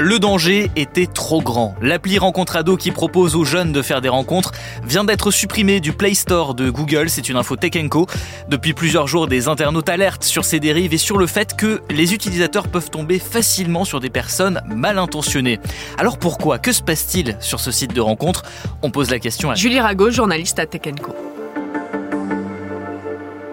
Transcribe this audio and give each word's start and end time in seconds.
Le 0.00 0.18
danger 0.18 0.70
était 0.76 1.04
trop 1.04 1.42
grand. 1.42 1.74
L'appli 1.82 2.18
Rencontrado 2.18 2.78
qui 2.78 2.90
propose 2.90 3.36
aux 3.36 3.44
jeunes 3.44 3.70
de 3.70 3.82
faire 3.82 4.00
des 4.00 4.08
rencontres 4.08 4.52
vient 4.82 5.04
d'être 5.04 5.30
supprimée 5.30 5.80
du 5.80 5.92
Play 5.92 6.14
Store 6.14 6.54
de 6.54 6.70
Google. 6.70 7.10
C'est 7.10 7.28
une 7.28 7.36
info 7.36 7.56
Tech. 7.56 7.72
Depuis 8.48 8.72
plusieurs 8.72 9.06
jours, 9.06 9.26
des 9.26 9.46
internautes 9.46 9.90
alertent 9.90 10.24
sur 10.24 10.46
ces 10.46 10.58
dérives 10.58 10.94
et 10.94 10.98
sur 10.98 11.18
le 11.18 11.26
fait 11.26 11.54
que 11.54 11.82
les 11.90 12.14
utilisateurs 12.14 12.68
peuvent 12.68 12.88
tomber 12.88 13.18
facilement 13.18 13.84
sur 13.84 14.00
des 14.00 14.08
personnes 14.08 14.62
mal 14.74 14.98
intentionnées. 14.98 15.60
Alors 15.98 16.16
pourquoi? 16.16 16.58
Que 16.58 16.72
se 16.72 16.82
passe-t-il 16.82 17.36
sur 17.38 17.60
ce 17.60 17.70
site 17.70 17.94
de 17.94 18.00
rencontre? 18.00 18.44
On 18.80 18.90
pose 18.90 19.10
la 19.10 19.18
question 19.18 19.50
à 19.50 19.54
Julie 19.54 19.80
Rago, 19.80 20.10
journaliste 20.10 20.58
à 20.58 20.64
Tech. 20.64 20.80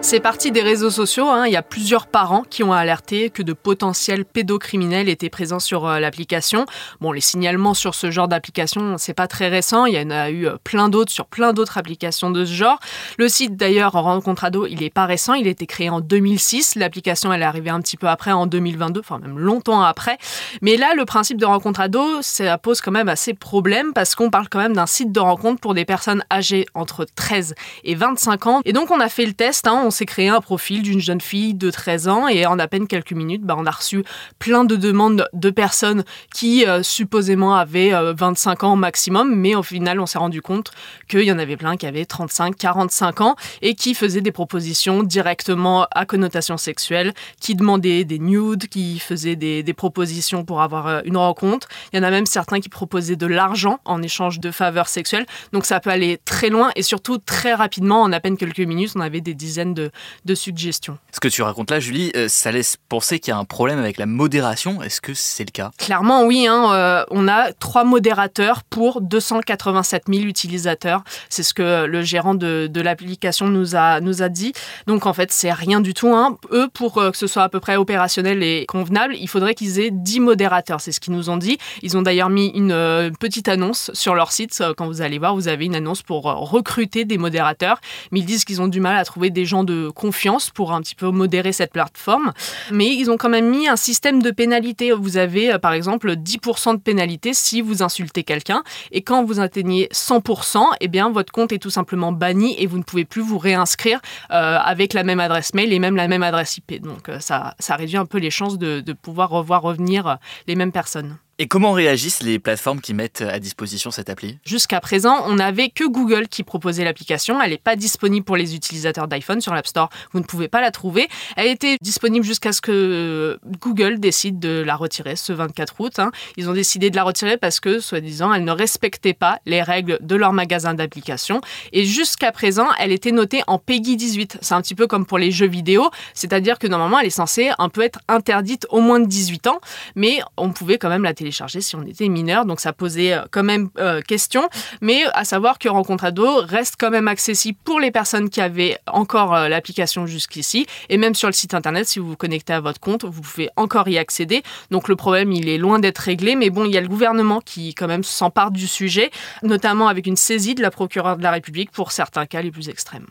C'est 0.00 0.20
parti 0.20 0.52
des 0.52 0.62
réseaux 0.62 0.90
sociaux. 0.90 1.28
Hein. 1.28 1.46
Il 1.48 1.52
y 1.52 1.56
a 1.56 1.62
plusieurs 1.62 2.06
parents 2.06 2.42
qui 2.48 2.62
ont 2.62 2.72
alerté 2.72 3.30
que 3.30 3.42
de 3.42 3.52
potentiels 3.52 4.24
pédocriminels 4.24 5.08
étaient 5.08 5.28
présents 5.28 5.58
sur 5.58 5.86
euh, 5.86 5.98
l'application. 5.98 6.66
Bon, 7.00 7.10
les 7.10 7.20
signalements 7.20 7.74
sur 7.74 7.94
ce 7.96 8.10
genre 8.10 8.28
d'application, 8.28 8.96
c'est 8.96 9.12
pas 9.12 9.26
très 9.26 9.48
récent. 9.48 9.86
Il 9.86 9.94
y 9.94 10.00
en 10.00 10.10
a 10.10 10.30
eu 10.30 10.46
euh, 10.46 10.56
plein 10.62 10.88
d'autres 10.88 11.10
sur 11.10 11.26
plein 11.26 11.52
d'autres 11.52 11.78
applications 11.78 12.30
de 12.30 12.44
ce 12.44 12.52
genre. 12.52 12.78
Le 13.18 13.28
site 13.28 13.56
d'ailleurs 13.56 13.92
Rencontrado, 13.92 14.66
il 14.66 14.82
est 14.84 14.94
pas 14.94 15.04
récent. 15.04 15.34
Il 15.34 15.46
a 15.48 15.50
été 15.50 15.66
créé 15.66 15.90
en 15.90 16.00
2006. 16.00 16.76
L'application, 16.76 17.32
elle 17.32 17.42
est 17.42 17.46
arrivée 17.46 17.70
un 17.70 17.80
petit 17.80 17.96
peu 17.96 18.06
après, 18.06 18.32
en 18.32 18.46
2022, 18.46 19.00
enfin 19.00 19.18
même 19.18 19.38
longtemps 19.38 19.82
après. 19.82 20.16
Mais 20.62 20.76
là, 20.76 20.94
le 20.94 21.04
principe 21.06 21.38
de 21.38 21.44
Rencontrado, 21.44 22.22
ça 22.22 22.56
pose 22.56 22.80
quand 22.80 22.92
même 22.92 23.08
assez 23.08 23.34
problème 23.34 23.92
parce 23.92 24.14
qu'on 24.14 24.30
parle 24.30 24.48
quand 24.48 24.60
même 24.60 24.74
d'un 24.74 24.86
site 24.86 25.12
de 25.12 25.20
rencontre 25.20 25.60
pour 25.60 25.74
des 25.74 25.84
personnes 25.84 26.22
âgées 26.32 26.66
entre 26.74 27.04
13 27.04 27.56
et 27.84 27.96
25 27.96 28.46
ans. 28.46 28.60
Et 28.64 28.72
donc, 28.72 28.90
on 28.92 29.00
a 29.00 29.08
fait 29.08 29.26
le 29.26 29.34
test. 29.34 29.66
Hein 29.66 29.87
on 29.88 29.90
s'est 29.90 30.04
créé 30.04 30.28
un 30.28 30.42
profil 30.42 30.82
d'une 30.82 31.00
jeune 31.00 31.20
fille 31.22 31.54
de 31.54 31.70
13 31.70 32.08
ans 32.08 32.28
et 32.28 32.44
en 32.44 32.58
à 32.58 32.68
peine 32.68 32.86
quelques 32.86 33.12
minutes, 33.12 33.42
bah, 33.42 33.54
on 33.56 33.64
a 33.64 33.70
reçu 33.70 34.04
plein 34.38 34.64
de 34.64 34.76
demandes 34.76 35.26
de 35.32 35.48
personnes 35.48 36.04
qui 36.34 36.66
euh, 36.66 36.82
supposément 36.82 37.54
avaient 37.54 37.92
25 38.12 38.62
euh, 38.62 38.66
ans 38.66 38.76
maximum, 38.76 39.34
mais 39.34 39.54
au 39.54 39.62
final, 39.62 39.98
on 39.98 40.04
s'est 40.04 40.18
rendu 40.18 40.42
compte 40.42 40.72
qu'il 41.08 41.22
y 41.22 41.32
en 41.32 41.38
avait 41.38 41.56
plein 41.56 41.78
qui 41.78 41.86
avaient 41.86 42.04
35, 42.04 42.54
45 42.54 43.22
ans 43.22 43.36
et 43.62 43.74
qui 43.74 43.94
faisaient 43.94 44.20
des 44.20 44.30
propositions 44.30 45.02
directement 45.02 45.86
à 45.90 46.04
connotation 46.04 46.58
sexuelle, 46.58 47.14
qui 47.40 47.54
demandaient 47.54 48.04
des 48.04 48.18
nudes, 48.18 48.68
qui 48.68 48.98
faisaient 48.98 49.36
des, 49.36 49.62
des 49.62 49.72
propositions 49.72 50.44
pour 50.44 50.60
avoir 50.60 50.86
euh, 50.86 51.00
une 51.06 51.16
rencontre. 51.16 51.66
Il 51.94 51.96
y 51.96 52.00
en 52.00 52.02
a 52.02 52.10
même 52.10 52.26
certains 52.26 52.60
qui 52.60 52.68
proposaient 52.68 53.16
de 53.16 53.26
l'argent 53.26 53.78
en 53.86 54.02
échange 54.02 54.38
de 54.38 54.50
faveurs 54.50 54.88
sexuelles. 54.88 55.24
Donc 55.54 55.64
ça 55.64 55.80
peut 55.80 55.88
aller 55.88 56.18
très 56.26 56.50
loin 56.50 56.72
et 56.76 56.82
surtout 56.82 57.16
très 57.16 57.54
rapidement. 57.54 58.02
En 58.02 58.12
à 58.12 58.20
peine 58.20 58.36
quelques 58.36 58.58
minutes, 58.60 58.92
on 58.94 59.00
avait 59.00 59.22
des 59.22 59.32
dizaines 59.32 59.77
de, 60.24 60.34
suggestions. 60.34 60.98
Ce 61.12 61.20
que 61.20 61.28
tu 61.28 61.42
racontes 61.42 61.70
là, 61.70 61.80
Julie, 61.80 62.12
euh, 62.14 62.28
ça 62.28 62.52
laisse 62.52 62.76
penser 62.88 63.18
qu'il 63.18 63.32
y 63.32 63.34
a 63.34 63.38
un 63.38 63.44
problème 63.44 63.78
avec 63.78 63.98
la 63.98 64.06
modération. 64.06 64.82
Est-ce 64.82 65.00
que 65.00 65.14
c'est 65.14 65.44
le 65.44 65.50
cas? 65.50 65.70
Clairement, 65.78 66.24
oui. 66.24 66.46
Hein, 66.46 66.72
euh, 66.72 67.04
on 67.10 67.26
a 67.28 67.52
trois 67.52 67.84
modérateurs 67.84 68.62
pour 68.62 69.00
287 69.00 70.04
000 70.08 70.22
utilisateurs. 70.24 71.02
C'est 71.28 71.42
ce 71.42 71.54
que 71.54 71.86
le 71.86 72.02
gérant 72.02 72.34
de, 72.34 72.70
l'application 72.74 73.48
nous 73.48 73.74
a, 73.74 74.00
nous 74.00 74.22
a 74.22 74.28
dit. 74.28 74.52
Donc 74.86 75.06
en 75.06 75.12
fait, 75.12 75.32
c'est 75.32 75.52
rien 75.52 75.80
du 75.80 75.94
tout. 75.94 76.14
Hein. 76.14 76.36
Eux, 76.52 76.68
pour 76.72 76.98
euh, 76.98 77.10
que 77.10 77.16
ce 77.16 77.26
soit 77.26 77.42
à 77.42 77.48
peu 77.48 77.60
près 77.60 77.76
opérationnel 77.76 78.42
et 78.42 78.66
convenable, 78.66 79.16
il 79.18 79.28
faudrait 79.28 79.54
qu'ils 79.54 79.80
aient 79.80 79.90
10 79.90 80.20
modérateurs. 80.20 80.80
C'est 80.80 80.92
ce 80.92 81.00
qu'ils 81.00 81.14
nous 81.14 81.30
ont 81.30 81.36
dit. 81.36 81.58
Ils 81.82 81.96
ont 81.96 82.02
d'ailleurs 82.02 82.30
mis 82.30 82.48
une 82.48 83.12
petite 83.18 83.48
annonce 83.48 83.90
sur 83.94 84.14
leur 84.14 84.32
site. 84.32 84.62
Quand 84.76 84.86
vous 84.86 85.02
allez 85.02 85.18
voir, 85.18 85.34
vous 85.34 85.48
avez 85.48 85.64
une 85.64 85.74
annonce 85.74 86.02
pour 86.02 86.24
recruter 86.24 87.04
des 87.04 87.18
modérateurs. 87.18 87.80
Mais 88.12 88.20
ils 88.20 88.26
disent 88.26 88.44
qu'ils 88.44 88.62
ont 88.62 88.68
du 88.68 88.80
mal 88.80 88.96
à 88.96 89.04
trouver 89.04 89.30
des 89.30 89.44
gens 89.44 89.64
de 89.68 89.90
confiance 89.90 90.50
pour 90.50 90.72
un 90.72 90.80
petit 90.80 90.94
peu 90.94 91.10
modérer 91.10 91.52
cette 91.52 91.72
plateforme. 91.72 92.32
Mais 92.72 92.86
ils 92.86 93.10
ont 93.10 93.16
quand 93.16 93.28
même 93.28 93.48
mis 93.48 93.68
un 93.68 93.76
système 93.76 94.22
de 94.22 94.30
pénalité. 94.30 94.92
Vous 94.92 95.16
avez 95.16 95.52
euh, 95.52 95.58
par 95.58 95.72
exemple 95.72 96.12
10% 96.12 96.76
de 96.76 96.80
pénalité 96.80 97.34
si 97.34 97.60
vous 97.60 97.82
insultez 97.82 98.24
quelqu'un. 98.24 98.62
Et 98.92 99.02
quand 99.02 99.24
vous 99.24 99.40
atteignez 99.40 99.88
100%, 99.92 100.64
eh 100.80 100.88
bien 100.88 101.10
votre 101.10 101.32
compte 101.32 101.52
est 101.52 101.58
tout 101.58 101.70
simplement 101.70 102.12
banni 102.12 102.54
et 102.58 102.66
vous 102.66 102.78
ne 102.78 102.82
pouvez 102.82 103.04
plus 103.04 103.22
vous 103.22 103.38
réinscrire 103.38 104.00
euh, 104.30 104.58
avec 104.58 104.94
la 104.94 105.04
même 105.04 105.20
adresse 105.20 105.54
mail 105.54 105.72
et 105.72 105.78
même 105.78 105.96
la 105.96 106.08
même 106.08 106.22
adresse 106.22 106.56
IP. 106.56 106.80
Donc 106.80 107.08
euh, 107.08 107.18
ça, 107.20 107.54
réduit 107.70 107.98
un 107.98 108.06
peu 108.06 108.18
les 108.18 108.30
chances 108.30 108.58
de 108.58 108.92
pouvoir 108.92 109.30
revoir 109.30 109.62
revenir 109.62 110.18
les 110.46 110.56
mêmes 110.56 110.72
personnes. 110.72 111.18
Et 111.40 111.46
comment 111.46 111.70
réagissent 111.70 112.24
les 112.24 112.40
plateformes 112.40 112.80
qui 112.80 112.94
mettent 112.94 113.20
à 113.20 113.38
disposition 113.38 113.92
cette 113.92 114.10
appli? 114.10 114.40
Jusqu'à 114.44 114.80
présent, 114.80 115.22
on 115.26 115.34
n'avait 115.34 115.68
que 115.68 115.84
Google 115.84 116.26
qui 116.26 116.42
proposait 116.42 116.82
l'application. 116.82 117.40
Elle 117.40 117.52
n'est 117.52 117.58
pas 117.58 117.76
disponible 117.76 118.24
pour 118.24 118.36
les 118.36 118.56
utilisateurs 118.56 119.06
d'iPhone 119.06 119.40
sur 119.40 119.54
l'App 119.54 119.68
Store. 119.68 119.88
Vous 120.10 120.18
ne 120.18 120.24
pouvez 120.24 120.48
pas 120.48 120.60
la 120.60 120.72
trouver. 120.72 121.06
Elle 121.36 121.46
était 121.46 121.76
disponible 121.80 122.26
jusqu'à 122.26 122.50
ce 122.50 122.60
que 122.60 123.38
Google 123.60 124.00
décide 124.00 124.40
de 124.40 124.64
la 124.66 124.74
retirer 124.74 125.14
ce 125.14 125.32
24 125.32 125.80
août. 125.80 126.00
Hein. 126.00 126.10
Ils 126.36 126.50
ont 126.50 126.54
décidé 126.54 126.90
de 126.90 126.96
la 126.96 127.04
retirer 127.04 127.36
parce 127.36 127.60
que, 127.60 127.78
soi-disant, 127.78 128.34
elle 128.34 128.42
ne 128.42 128.50
respectait 128.50 129.14
pas 129.14 129.38
les 129.46 129.62
règles 129.62 129.98
de 130.00 130.16
leur 130.16 130.32
magasin 130.32 130.74
d'application. 130.74 131.40
Et 131.72 131.84
jusqu'à 131.84 132.32
présent, 132.32 132.66
elle 132.80 132.90
était 132.90 133.12
notée 133.12 133.42
en 133.46 133.60
PEGI 133.60 133.94
18. 133.94 134.38
C'est 134.40 134.54
un 134.54 134.60
petit 134.60 134.74
peu 134.74 134.88
comme 134.88 135.06
pour 135.06 135.18
les 135.18 135.30
jeux 135.30 135.46
vidéo. 135.46 135.88
C'est-à-dire 136.14 136.58
que 136.58 136.66
normalement, 136.66 136.98
elle 136.98 137.06
est 137.06 137.10
censée 137.10 137.52
un 137.58 137.68
peu 137.68 137.82
être 137.82 138.00
interdite 138.08 138.66
au 138.70 138.80
moins 138.80 138.98
de 138.98 139.06
18 139.06 139.46
ans. 139.46 139.60
Mais 139.94 140.18
on 140.36 140.50
pouvait 140.50 140.78
quand 140.78 140.88
même 140.88 141.04
la 141.04 141.14
télécharger 141.14 141.27
télécharger 141.28 141.60
si 141.60 141.76
on 141.76 141.82
était 141.82 142.08
mineur. 142.08 142.44
Donc 142.44 142.60
ça 142.60 142.72
posait 142.72 143.12
euh, 143.12 143.22
quand 143.30 143.42
même 143.42 143.68
euh, 143.78 144.00
question. 144.00 144.48
Mais 144.80 145.02
à 145.12 145.24
savoir 145.24 145.58
que 145.58 145.68
Rencontrado 145.68 146.40
reste 146.40 146.76
quand 146.78 146.90
même 146.90 147.08
accessible 147.08 147.58
pour 147.64 147.80
les 147.80 147.90
personnes 147.90 148.30
qui 148.30 148.40
avaient 148.40 148.78
encore 148.86 149.34
euh, 149.34 149.48
l'application 149.48 150.06
jusqu'ici. 150.06 150.66
Et 150.88 150.96
même 150.96 151.14
sur 151.14 151.28
le 151.28 151.34
site 151.34 151.54
internet, 151.54 151.86
si 151.86 151.98
vous 151.98 152.08
vous 152.08 152.16
connectez 152.16 152.54
à 152.54 152.60
votre 152.60 152.80
compte, 152.80 153.04
vous 153.04 153.20
pouvez 153.20 153.50
encore 153.56 153.88
y 153.88 153.98
accéder. 153.98 154.42
Donc 154.70 154.88
le 154.88 154.96
problème, 154.96 155.32
il 155.32 155.48
est 155.48 155.58
loin 155.58 155.78
d'être 155.78 155.98
réglé. 155.98 156.34
Mais 156.34 156.50
bon, 156.50 156.64
il 156.64 156.72
y 156.72 156.78
a 156.78 156.80
le 156.80 156.88
gouvernement 156.88 157.40
qui 157.40 157.74
quand 157.74 157.88
même 157.88 158.04
s'empare 158.04 158.50
du 158.50 158.66
sujet, 158.66 159.10
notamment 159.42 159.88
avec 159.88 160.06
une 160.06 160.16
saisie 160.16 160.54
de 160.54 160.62
la 160.62 160.70
procureure 160.70 161.16
de 161.18 161.22
la 161.22 161.30
République 161.30 161.70
pour 161.70 161.92
certains 161.92 162.26
cas 162.26 162.40
les 162.40 162.50
plus 162.50 162.68
extrêmes. 162.68 163.06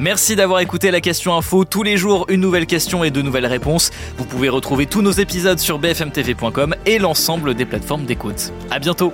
Merci 0.00 0.34
d'avoir 0.34 0.60
écouté 0.60 0.90
la 0.90 1.02
question 1.02 1.36
info. 1.36 1.66
Tous 1.66 1.82
les 1.82 1.98
jours, 1.98 2.24
une 2.30 2.40
nouvelle 2.40 2.64
question 2.64 3.04
et 3.04 3.10
de 3.10 3.20
nouvelles 3.20 3.44
réponses. 3.44 3.90
Vous 4.16 4.24
pouvez 4.24 4.48
retrouver 4.48 4.86
tous 4.86 5.02
nos 5.02 5.10
épisodes 5.10 5.58
sur 5.58 5.78
bfmtv.com 5.78 6.74
et 6.86 6.98
l'ensemble 6.98 7.52
des 7.52 7.66
plateformes 7.66 8.06
d'écoute. 8.06 8.50
À 8.70 8.78
bientôt. 8.78 9.12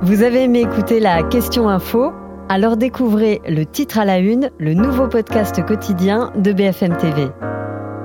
Vous 0.00 0.22
avez 0.22 0.44
aimé 0.44 0.60
écouter 0.60 1.00
la 1.00 1.24
question 1.24 1.68
info? 1.68 2.12
Alors 2.48 2.76
découvrez 2.76 3.40
le 3.48 3.66
titre 3.66 3.98
à 3.98 4.04
la 4.04 4.18
une, 4.18 4.50
le 4.58 4.74
nouveau 4.74 5.08
podcast 5.08 5.60
quotidien 5.66 6.30
de 6.36 6.52
BFM 6.52 6.96
TV. 6.96 7.26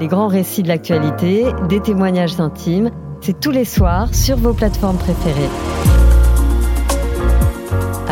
Les 0.02 0.08
grands 0.08 0.28
récits 0.28 0.64
de 0.64 0.70
l'actualité, 0.70 1.46
des 1.70 1.82
témoignages 1.82 2.40
intimes, 2.40 2.90
c'est 3.22 3.40
tous 3.40 3.52
les 3.52 3.66
soirs 3.66 4.14
sur 4.16 4.38
vos 4.38 4.54
plateformes 4.54 4.98
préférées. 4.98 6.05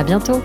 Bientôt 0.05 0.41